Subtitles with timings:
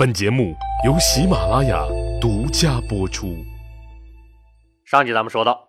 [0.00, 0.56] 本节目
[0.86, 1.86] 由喜马拉雅
[2.22, 3.36] 独家播出。
[4.82, 5.68] 上集咱们说到，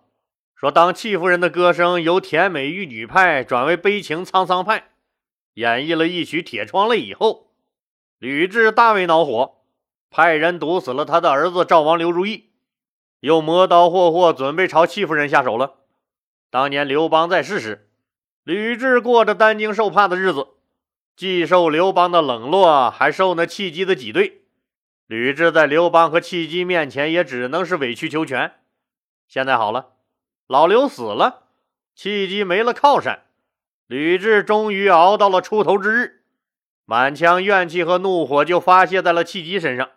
[0.56, 4.84] 说当戚夫人的歌声由甜美玉女派转为悲情沧桑派，
[5.52, 7.48] 演绎了一曲《铁窗泪》以后，
[8.18, 9.56] 吕雉大为恼火，
[10.08, 12.52] 派人毒死了他的儿子赵王刘如意，
[13.20, 15.74] 又磨刀霍霍，准备朝戚夫人下手了。
[16.48, 17.90] 当年刘邦在世时，
[18.44, 20.46] 吕雉过着担惊受怕的日子。
[21.22, 24.42] 既受刘邦的冷落，还受那契机的挤兑。
[25.06, 28.54] 吕雉在刘邦和契机面前，也只能是委曲求全。
[29.28, 29.90] 现在好了，
[30.48, 31.44] 老刘死了，
[31.94, 33.22] 契机没了靠山，
[33.86, 36.22] 吕雉终于熬到了出头之日，
[36.86, 39.90] 满腔怨气和怒火就发泄在了契机身上。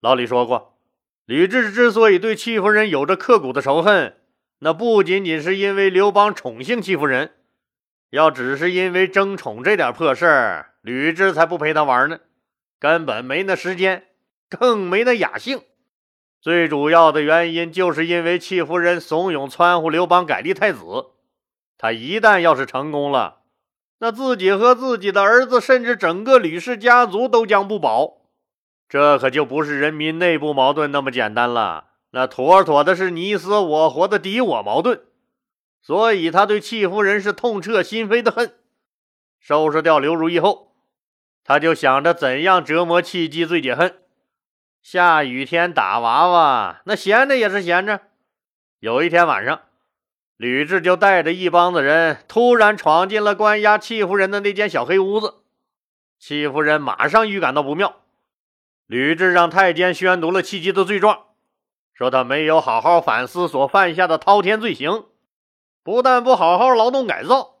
[0.00, 0.78] 老李说过，
[1.24, 4.18] 吕雉之所以对戚夫人有着刻骨的仇恨，
[4.60, 7.32] 那不仅仅是因为刘邦宠幸戚夫人。
[8.14, 12.20] 要只是因为争宠这点破事儿，吕雉才不陪他玩呢，
[12.78, 14.04] 根本没那时间，
[14.48, 15.62] 更没那雅兴。
[16.40, 20.78] 最主要的原因就是因为戚夫人怂恿撺乎刘邦改立太子，
[21.76, 23.38] 他一旦要是成功了，
[23.98, 28.18] 那自己和自己的儿子，甚至整个吕氏家族都将不保。
[28.88, 35.00] 这可就不是人民内部矛盾那么简单了，那妥妥的是你死我活的敌我矛盾。
[35.84, 38.54] 所以他对戚夫人是痛彻心扉的恨。
[39.38, 40.72] 收拾掉刘如意后，
[41.44, 43.98] 他就想着怎样折磨戚姬最解恨。
[44.80, 48.00] 下雨天打娃娃，那闲着也是闲着。
[48.78, 49.60] 有一天晚上，
[50.38, 55.42] 吕雉就带着一帮子人突然闯进了关押戚夫人的那间小黑屋子。
[56.18, 57.96] 戚夫人马上预感到不妙，
[58.86, 61.24] 吕雉让太监宣读了戚姬的罪状，
[61.92, 65.04] 说他没有好好反思所犯下的滔天罪行。
[65.84, 67.58] 不但不好好劳动改造，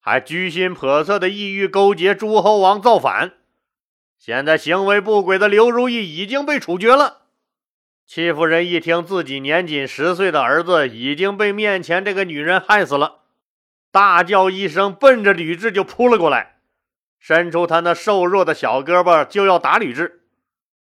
[0.00, 3.34] 还居心叵测的意欲勾结诸侯王造反。
[4.18, 7.22] 现在行为不轨的刘如意已经被处决了。
[8.04, 13.20] 戚夫人一听自己年仅十岁的儿子已经被面前这个女人害死了，
[13.92, 16.56] 大叫一声，奔着吕雉就扑了过来，
[17.20, 20.10] 伸出他那瘦弱的小胳膊就要打吕雉，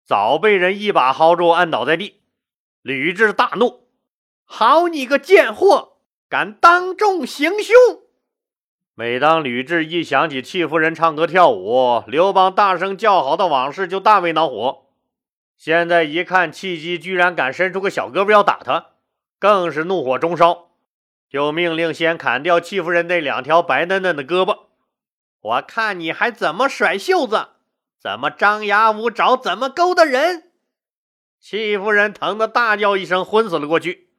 [0.04, 2.20] 早被人一把薅住，按倒在地。
[2.82, 3.88] 吕雉大怒
[4.46, 5.88] ：“好你个贱货！”
[6.30, 7.74] 敢当众行凶！
[8.94, 14.86] 每当吕雉一想起戚夫人唱歌跳舞、刘邦大声叫好的往事，就大为恼火。
[15.56, 18.90] 现在一看戚姬居然敢伸出个小胳膊要打他，
[19.40, 20.68] 更是怒火中烧，
[21.28, 24.66] 就命令先砍掉戚夫人那两条白嫩嫩的胳膊。
[25.40, 27.48] 我看你还怎么甩袖子，
[28.00, 30.52] 怎么张牙舞爪，怎么勾搭人！
[31.40, 34.09] 戚夫人疼得大叫一声，昏死了过去。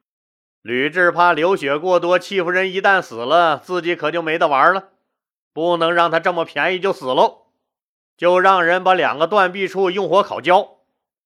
[0.62, 4.90] 吕雉怕流血过多，戚夫人一旦死了，自己可就没得玩了。
[5.54, 7.48] 不能让他这么便宜就死喽，
[8.16, 10.78] 就让人把两个断臂处用火烤焦，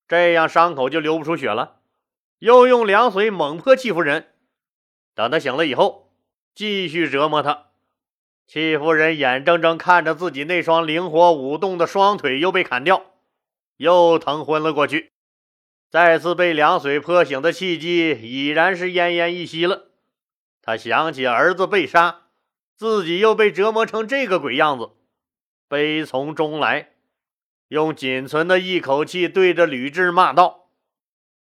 [0.08, 1.76] 这样伤口就流不出血了。
[2.40, 4.28] 又用凉水猛泼戚夫人，
[5.14, 6.10] 等他醒了以后，
[6.56, 7.66] 继续折磨他。
[8.48, 13.04] 戚夫人眼睁睁看着自己那双灵活舞动的双腿又被砍掉，
[13.78, 15.12] 又疼昏了过去。
[15.96, 19.92] 再次被凉水泼醒的契机已然是奄奄一息了。
[20.62, 22.24] 他想起儿子被杀，
[22.76, 24.90] 自己又被折磨成这个鬼样子，
[25.70, 26.90] 悲从中来，
[27.70, 30.68] 用仅存的一口气对着吕雉骂道：“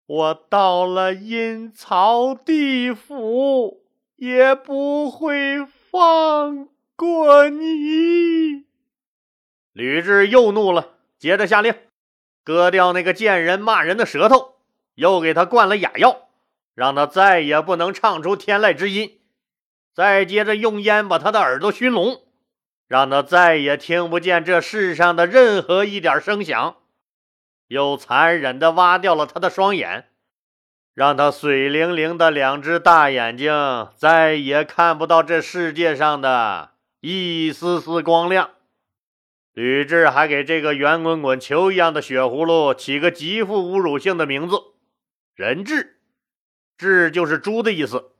[0.06, 3.84] 我到了阴曹地府，
[4.16, 8.64] 也不会放过你。”
[9.72, 11.72] 吕雉又怒了，接着下令。
[12.44, 14.56] 割掉那个贱人骂人的舌头，
[14.94, 16.28] 又给他灌了哑药，
[16.74, 19.20] 让他再也不能唱出天籁之音。
[19.94, 22.22] 再接着用烟把他的耳朵熏聋，
[22.88, 26.76] 让他再也听不见这世上的任何一点声响。
[27.68, 30.08] 又残忍地挖掉了他的双眼，
[30.94, 36.70] 让他水灵灵的两只大眼睛再也看不到这世界上的
[37.00, 38.50] 一丝丝光亮。
[39.54, 44.56] 吕雉还给这个圆滚滚球一样的血葫芦起个极富侮辱性的名字
[45.36, 45.98] “人质
[46.78, 48.12] ”，“质”就是猪的意思。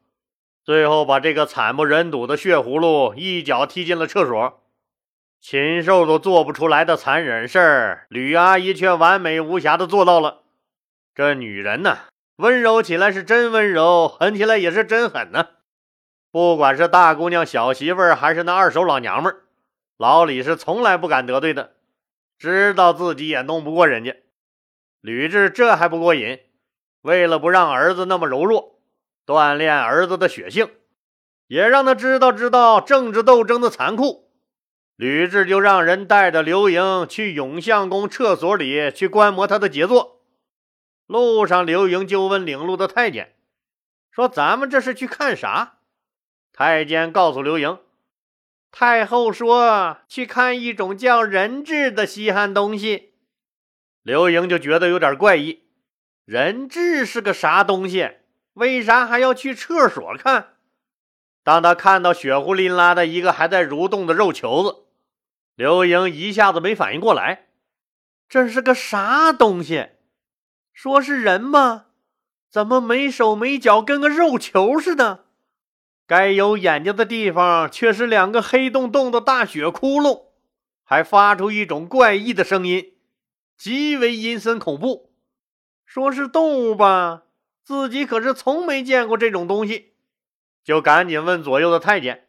[0.63, 4.63] 最后把这个惨不忍睹的血葫芦一脚踢进了厕所。
[5.41, 10.43] 禽兽都做不出来的残忍事儿，吕阿姨却完美无瑕的做到了。
[11.15, 11.99] 这女人呢，
[12.37, 15.49] 温柔起来是真温柔，狠起来也是真狠呢。
[16.31, 19.41] 不管是大姑娘、小媳妇儿，还是那二手老娘们儿。
[19.97, 21.75] 老李是从来不敢得罪的，
[22.39, 24.17] 知道自己也弄不过人家。
[25.01, 26.41] 吕雉这还不过瘾，
[27.03, 28.81] 为了不让儿子那么柔弱，
[29.27, 30.71] 锻炼儿子的血性，
[31.47, 34.31] 也让他知道知道政治斗争的残酷。
[34.97, 40.21] 吕雉就让人带着刘盈去永相宫厕所里去观摩他的杰作。
[41.07, 43.35] 路上，刘盈就问领路的太监
[44.11, 45.79] 说：“咱们这是去看啥？”
[46.53, 47.79] 太监告诉刘盈
[48.73, 53.13] ：“太后说去看一种叫人质的稀罕东西。”
[54.03, 55.63] 刘盈就觉得有点怪异，
[56.25, 58.11] 人质是个啥东西？
[58.55, 60.55] 为啥还要去厕所看？
[61.45, 64.85] 当他看到血乎淋拉的一个还在蠕动的肉球子，
[65.55, 67.47] 刘盈一下子没反应过来，
[68.29, 69.91] 这是个啥东西？
[70.73, 71.87] 说是人吗？
[72.51, 75.27] 怎么没手没脚，跟个肉球似的？
[76.07, 80.27] 该有眼睛的地方却是两个黑洞洞的大血窟窿，
[80.85, 82.95] 还发出一种怪异的声音，
[83.57, 85.13] 极为阴森恐怖。
[85.85, 87.23] 说是动物吧，
[87.63, 89.95] 自己可是从没见过这种东西，
[90.65, 92.29] 就赶紧问左右的太监：“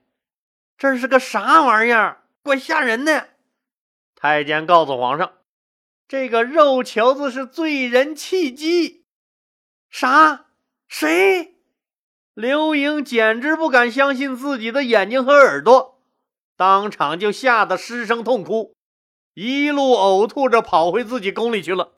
[0.78, 2.24] 这是个啥玩意儿？
[2.42, 3.30] 怪吓人的！”
[4.16, 5.34] 太监告诉皇上。
[6.06, 9.06] 这个肉球子是罪人契机，
[9.90, 10.48] 啥？
[10.88, 11.53] 谁？
[12.34, 16.00] 刘盈简直不敢相信自己的眼睛和耳朵，
[16.58, 18.76] 当场就吓得失声痛哭，
[19.34, 21.94] 一路呕吐着跑回自己宫里去了。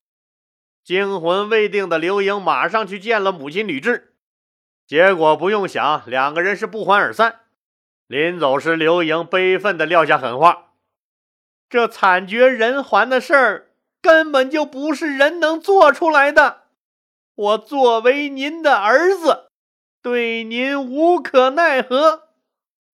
[0.83, 4.03] 惊魂未定的刘盈马上去见了母亲吕雉，
[4.85, 7.41] 结果不用想，两个人是不欢而散。
[8.07, 10.73] 临走时，刘盈悲愤地撂下狠话
[11.69, 13.67] ：“这惨绝人寰的事儿。”
[14.05, 16.65] 根本就不是人能做出来的。
[17.33, 19.44] 我作为您的儿子，
[20.05, 22.29] 对您无可奈何。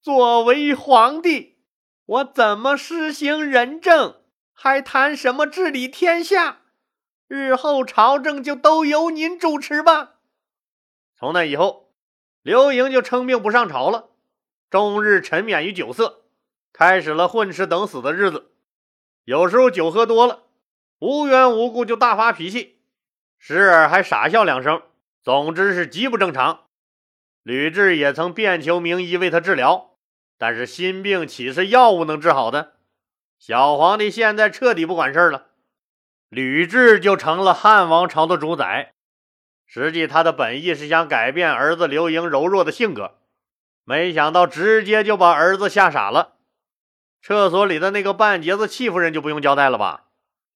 [0.02, 1.58] 作为皇帝，
[2.06, 4.22] 我怎么施行仁政，
[4.54, 6.62] 还谈什么治理天下？
[7.28, 10.13] 日后朝政就都由您主持吧。
[11.13, 11.92] 从那以后，
[12.44, 14.12] 刘盈就称病不上朝了，
[14.69, 16.22] 终日沉湎于酒色，
[16.72, 18.54] 开始了混吃等死的日子。
[19.25, 20.44] 有时候酒喝多了。
[21.00, 22.80] 无缘无故就大发脾气，
[23.38, 24.81] 时而还傻笑两声，
[25.22, 26.68] 总之是极不正常。
[27.44, 29.92] 吕雉也曾遍求名医为他治疗，
[30.38, 32.74] 但是心病岂是药物能治好的？
[33.40, 35.48] 小皇帝现在彻底不管事了，
[36.30, 38.94] 吕雉就成了汉王朝的主宰。
[39.66, 43.20] 实际他的本意是想改变儿子刘盈柔弱的性格，
[43.84, 46.36] 没想到直接就把儿子吓傻了。
[47.24, 50.08] 厕所里的那个半截子戚夫人就不用交代了吧？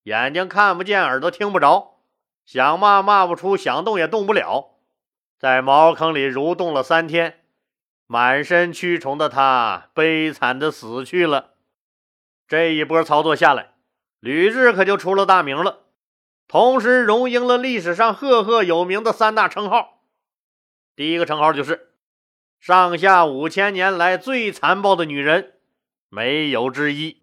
[0.04, 2.02] 眼睛看不见，耳朵听不着，
[2.46, 4.75] 想骂骂不出，想动也动不了，
[5.46, 7.42] 在茅坑里蠕动了三天，
[8.08, 11.52] 满身蛆虫的他悲惨的死去了。
[12.48, 13.76] 这一波操作下来，
[14.20, 15.82] 吕雉可就出了大名了，
[16.48, 20.02] 同时荣膺了历史上赫赫有名的三大称号。
[20.96, 21.92] 第一个称号就是
[22.60, 25.54] 上下五千年来最残暴的女人，
[26.10, 27.22] 没有之一。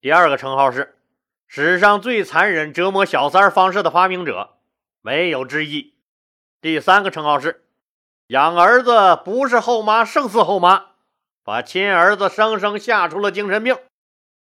[0.00, 0.96] 第二个称号是。
[1.46, 4.56] 史上最残忍折磨小三方式的发明者，
[5.00, 5.94] 没有之一。
[6.60, 7.64] 第三个称号是
[8.26, 10.88] 养儿子不是后妈胜似后妈，
[11.42, 13.78] 把亲儿子生生吓出了精神病，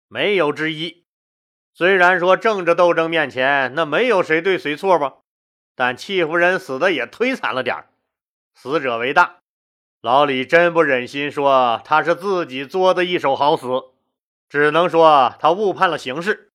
[0.07, 1.03] 没有之一。
[1.73, 5.15] 虽然说政治斗争面前那没有谁对谁错吧，
[5.75, 7.85] 但戚夫人死的也忒惨了点
[8.53, 9.37] 死者为大。
[9.99, 13.65] 老李真不忍心说他是自己作的一手好死，
[14.47, 16.51] 只能说他误判了形势。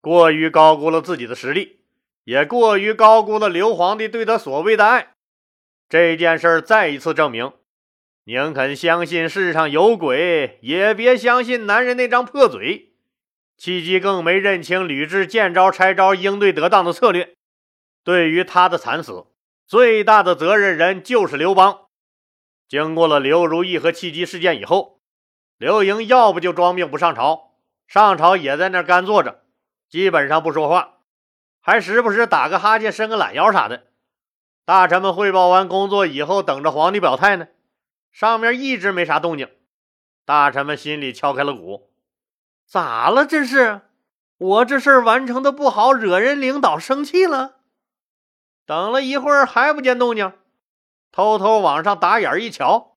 [0.00, 1.79] 过于高估了自己的实力，
[2.24, 5.14] 也过于高估了刘皇帝对他所谓的爱。
[5.88, 7.52] 这件事儿再一次证明，
[8.24, 12.92] 宁肯相信世上有鬼，也别相信男人那张破嘴。
[13.56, 17.34] 戚姬更没认清吕雉见招拆招、应对得当的策略。
[18.02, 19.26] 对于他的惨死，
[19.66, 21.88] 最大的责任人就是刘邦。
[22.68, 25.00] 经过了刘如意和戚姬事件以后，
[25.58, 27.56] 刘盈要不就装病不上朝，
[27.86, 29.42] 上朝也在那干坐着。
[29.90, 30.99] 基本上不说话，
[31.60, 33.84] 还时不时打个哈欠、伸个懒腰啥的。
[34.64, 37.48] 大臣们汇报完工作以后，等着皇帝表态呢。
[38.12, 39.48] 上面一直没啥动静，
[40.24, 41.90] 大臣们心里敲开了鼓：
[42.66, 43.24] 咋了？
[43.24, 43.82] 这是
[44.36, 47.56] 我这事儿完成的不好，惹人领导生气了？
[48.66, 50.32] 等了一会儿还不见动静，
[51.12, 52.96] 偷偷往上打眼一瞧，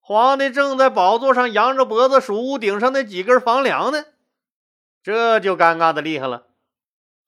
[0.00, 4.04] 皇帝正在宝座上扬着脖子数屋顶上那几根房梁呢。
[5.02, 6.48] 这就尴尬的厉害了，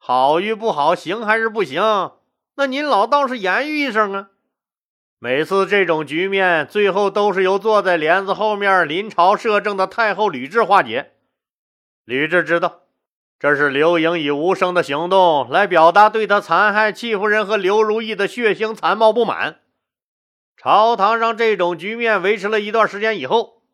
[0.07, 1.83] 好与不好，行还是不行？
[2.55, 4.29] 那您老倒是言语一声啊！
[5.19, 11.15] 每次这种局面，最后都是由坐在帘子后面临朝摄政的太后吕雉化解。
[12.05, 12.83] 吕雉知道，
[13.41, 19.59] 这是刘盈以无声的行动来表达对他残害戚夫人和刘如意的血腥残暴不满。
[20.57, 23.65] 朝堂上这种局面维持了一段时间以后，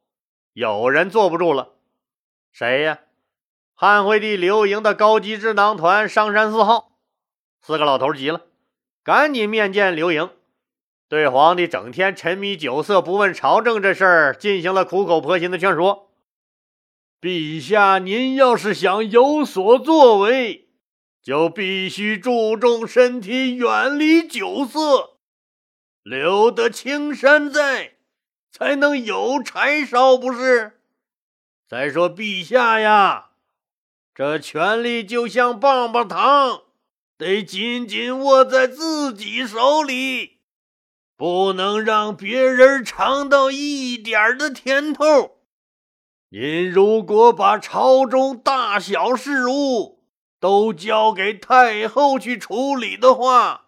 [0.55, 1.75] 有人坐不住了。
[2.51, 3.01] 谁呀？
[3.75, 6.93] 汉惠帝刘盈的高级智囊团上山四号。
[7.61, 8.43] 四个老头急了，
[9.03, 10.31] 赶紧面见刘盈，
[11.09, 16.11] 对皇帝整天沉迷酒色、不问朝政这事儿进行了苦口婆心的劝说。
[17.21, 20.69] 陛下，您要是想有所作为，
[21.23, 25.19] 就必须注重身体，远离酒色，
[26.03, 27.93] 留得青山在，
[28.51, 30.81] 才能有柴烧，不是？
[31.69, 33.31] 再说，陛下呀，
[34.15, 36.63] 这权力就像棒棒糖。
[37.19, 40.41] 得紧紧握在自己手里，
[41.17, 45.39] 不能让别人尝到一点的甜头。
[46.31, 50.03] 您如果把朝中大小事务
[50.41, 53.67] 都交给太后去处理的话，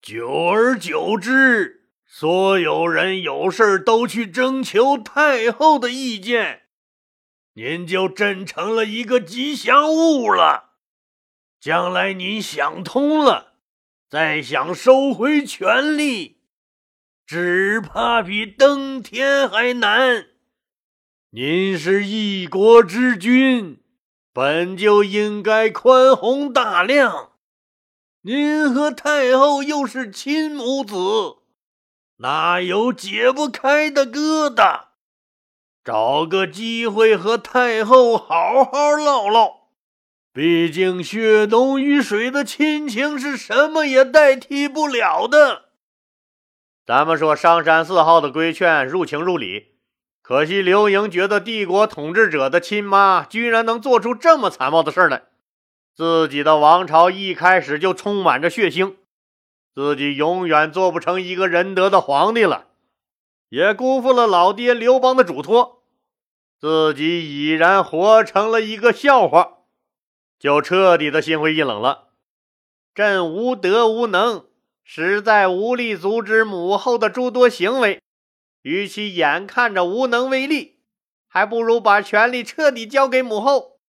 [0.00, 6.61] 久而久之，所有人有事都去征求太后的意见，
[7.54, 10.70] 您就真成了一个吉祥物了。
[11.60, 13.54] 将来您想通了，
[14.08, 16.38] 再想收回权力，
[17.26, 20.26] 只怕比登天还难。
[21.30, 23.82] 您是一国之君，
[24.32, 27.32] 本就应该宽宏大量。
[28.22, 30.96] 您和太后又是亲母子，
[32.18, 34.91] 哪有解不开的疙瘩？
[35.84, 39.62] 找个机会和太后好好唠唠。
[40.32, 45.66] 毕竟血浓于水的亲情是什么也代替不了的。
[46.86, 49.74] 咱们说商山四号的规劝入情入理，
[50.22, 55.24] 可惜刘盈觉得帝国统治者的亲妈居然能做出这么残暴的事来。
[55.94, 58.94] 自己的王朝一开始就充满着血腥，
[59.74, 62.68] 自己永远做不成一个仁德的皇帝了，
[63.52, 65.82] 也辜负了老爹刘邦的嘱托，
[66.58, 69.58] 自己已然活成了一个笑话。
[70.38, 72.08] 就彻底的心灰意冷了。
[72.94, 74.46] 朕无德无能，
[74.82, 78.00] 实在无力阻止母后的诸多行为。
[78.62, 80.80] 与其眼看着无能为力，
[81.28, 83.80] 还不如把权力彻底交给母后，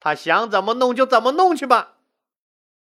[0.00, 1.96] 她想怎么弄就怎么弄去吧。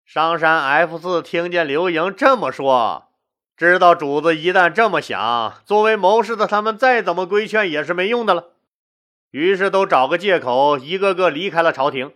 [0.05, 3.08] 商山 F 四听见刘盈这么说，
[3.59, 8.51] 知道主子一旦这么想，作为谋士的他们再怎么规劝也是没用的了。
[9.33, 12.15] 于是都找个借口，一个个离开了朝廷。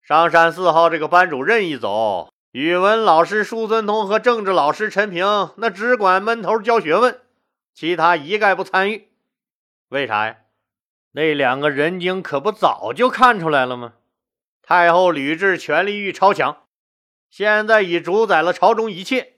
[0.00, 7.20] 上山四号这个班主任一走，语文老师舒孙通和政治老师陈平那只管闷头教学问，
[7.74, 9.08] 其他一概不参与。
[9.90, 10.36] 为啥呀？
[11.12, 13.92] 那两个人精可不早就看出来了吗？
[14.62, 16.62] 太后吕雉权力欲超强，
[17.28, 19.33] 现在已主宰了朝中一切，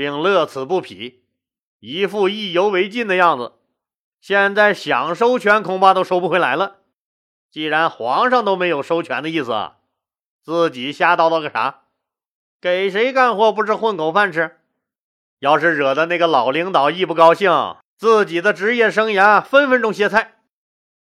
[0.00, 1.24] 并乐此不疲，
[1.78, 3.52] 一副意犹未尽的样子。
[4.18, 6.78] 现在想收权，恐怕都收不回来了。
[7.50, 9.72] 既然皇上都没有收权的意思。
[10.42, 11.82] 自己瞎叨叨个啥？
[12.62, 14.56] 给谁干活不是混口饭吃？
[15.38, 20.36] 要是惹得那个老领导一不高兴，自己的职业生涯分分钟歇菜。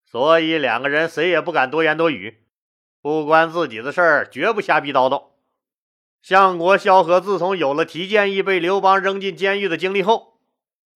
[0.04, 2.40] 所以两个人谁也不敢多言多语，
[3.04, 5.26] 不关自己的事儿绝不瞎逼叨叨。
[6.30, 10.38] 相国萧何自从有了提建议被刘邦扔进监狱的经历后，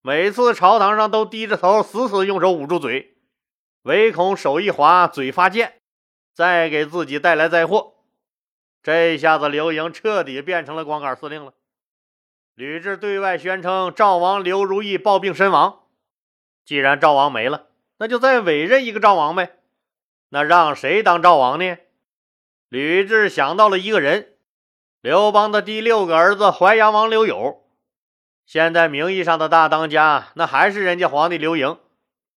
[0.03, 3.17] 每次朝堂上都低着头，死死用手捂住嘴，
[3.81, 5.81] 唯恐手一滑，嘴发贱，
[6.35, 7.95] 再给自己带来灾祸。
[8.83, 11.55] 这下子，刘盈彻底变成了光杆司令了。
[12.53, 15.79] 吕雉对外宣称赵王刘如意暴病身亡，
[16.63, 19.57] 既然赵王没了，那就再委任一个赵王呗。
[20.29, 21.77] 那让谁当赵王呢？
[22.69, 24.32] 吕雉想到了一个人，
[25.03, 27.61] 刘邦的第六个儿子淮阳王刘友。
[28.45, 31.77] 现在名义上的大当家，那还是人家皇帝刘盈。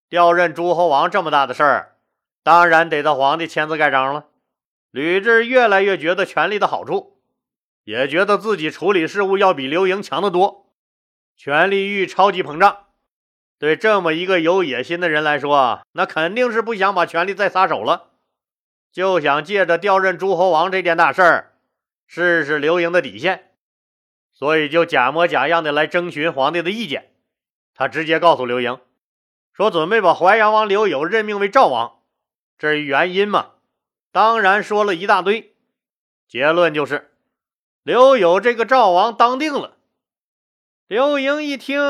[0.08, 1.94] 调任诸侯王这么大的事儿，
[2.42, 4.25] 当然得到皇帝签字盖章了。
[4.90, 7.20] 吕雉越来越觉得权力的好处，
[7.85, 10.66] 也觉得自己处理事务要比刘盈强得多，
[11.37, 12.87] 权力欲超级膨胀。
[13.61, 18.08] 对这么一个有野心的人来说，那肯定是不想把权力再撒手了，
[18.90, 21.52] 就想借着调任诸侯王这件大事儿，
[22.06, 23.52] 试试刘盈的底线。
[24.32, 27.12] 所以就假模假样的来征询皇帝的意见。
[27.75, 28.78] 他直接告诉刘盈，
[29.52, 32.00] 说准备把淮阳王刘友任命为赵王。
[32.58, 33.52] 至于原因嘛？
[34.12, 35.54] 当然说了一大堆，
[36.28, 37.12] 结论就是
[37.82, 39.76] 刘友这个赵王当定了。
[40.86, 41.80] 刘盈一听，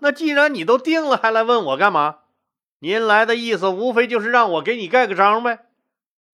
[0.00, 2.20] 那既然你都定了，还来问我干嘛？
[2.78, 5.65] 您来的意思无非就是让我给你盖个章呗。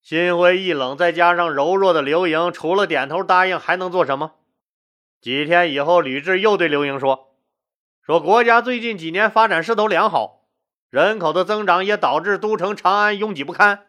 [0.03, 4.33] 心灰意冷，再加上柔弱的刘盈，除了点头答应，还能做什么？
[5.21, 7.37] 几天以后，吕雉又对刘盈说
[8.05, 10.41] ：“说国家最近几年发展势头良好，
[10.91, 13.87] 人口的增长也导致都城长安拥挤不堪。”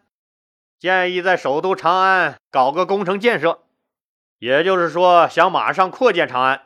[0.78, 3.64] 建议在首都长安搞个工程建设，
[4.38, 6.62] 也就是说，想马上扩建长安。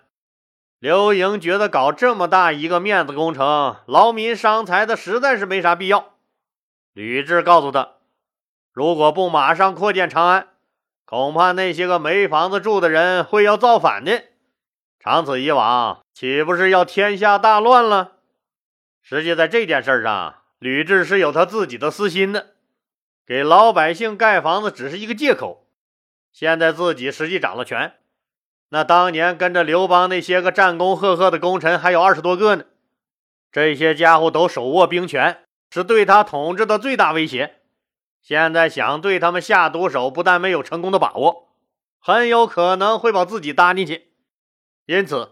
[0.79, 6.15] 刘盈觉得搞这么大一个面子工程，劳民伤财的，实在是没啥必要。
[6.93, 7.95] 吕雉告诉他，
[8.79, 10.51] 如果不马上扩建长安，
[11.05, 14.23] 恐怕那些个没房子住的人会要造反的。
[15.01, 18.13] 长此以往，岂不是要天下大乱了？
[19.03, 22.51] 实际在这件事上，吕雉是有他自己的私心的，
[23.27, 25.67] 给老百姓盖房子只是一个借口。
[26.33, 27.95] 现在自己实际掌了权。
[28.69, 32.65] 那当年跟着刘邦那些个战功赫赫的功臣还有二十多个呢，
[33.51, 37.57] 这些家伙都手握兵权，是对他统治的最大威胁。
[38.29, 41.49] 现在想对他们下毒手，不但没有成功的把握，
[41.99, 44.09] 很有可能会把自己搭进去。
[44.85, 45.31] 因此，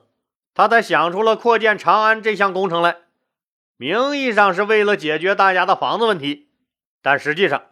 [0.55, 2.97] 他才想出了扩建长安这项工程来。
[3.77, 6.49] 名义上是为了解决大家的房子问题，
[7.03, 7.65] 但实际上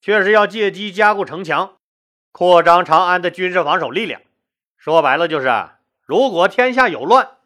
[0.00, 1.76] 却是要借机加固城墙，
[2.32, 4.20] 扩张长安的军事防守力量。
[4.76, 5.48] 说白了就是，
[6.00, 7.36] 如果天下有乱，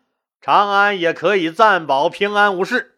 [0.41, 2.96] 长安也可以暂保平安无事。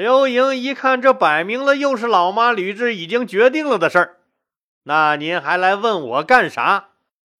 [0.00, 4.16] 刘盈一看，这摆明了又是老妈吕雉已经决定了的事儿，
[4.84, 6.88] 那您还来问我干啥？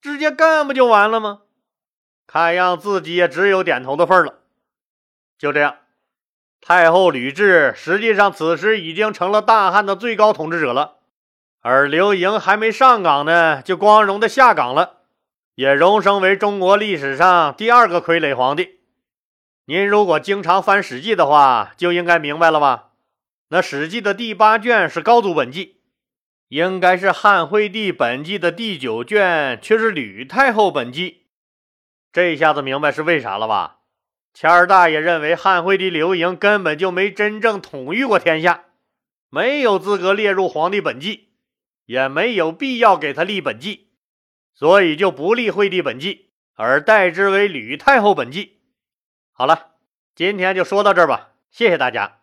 [0.02, 1.40] 直接干不就完了吗？
[2.26, 4.40] 看样自己也只有点头的份了。
[5.38, 5.76] 就这样，
[6.60, 10.96] 太后吕雉实际上此时已经成了大汉的最高统治者了，
[11.62, 14.98] 而刘盈还没上岗呢，就光荣的下岗了。
[15.54, 18.79] 也荣升为中国历史上第二个傀儡皇帝。
[19.70, 22.88] 您如果经常翻《史记》的话，就应该明白了吧？
[23.50, 25.76] 那《史记》的第八卷是高祖本纪，
[26.48, 31.26] 应该是汉惠帝本纪的第九卷，却是吕太后本纪。
[32.12, 33.76] 这下子明白是为啥了吧？
[34.34, 38.64] 谦儿大爷认为汉惠帝刘盈根本就没真正统御过天下，
[39.28, 41.28] 没有资格列入皇帝本纪，
[41.86, 43.90] 也没有必要给他立本纪。
[44.52, 48.56] 所以就不立惠帝本纪，而代之为吕太后本纪。
[49.40, 49.68] 好了，
[50.14, 52.19] 今天就说到这儿吧，谢谢大家。